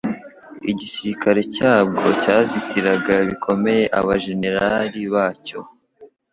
igisirikare 0.71 1.41
cyabwo 1.55 2.05
cyazitiraga 2.21 3.15
bikomeye 3.29 3.83
abajenerali 3.99 4.99
bacyo 5.13 5.59